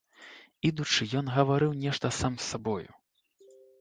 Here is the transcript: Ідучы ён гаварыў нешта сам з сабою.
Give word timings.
Ідучы 0.69 1.05
ён 1.21 1.25
гаварыў 1.35 1.71
нешта 1.83 2.11
сам 2.21 2.33
з 2.41 2.51
сабою. 2.55 2.91